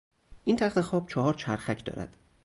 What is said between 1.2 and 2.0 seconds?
چرخک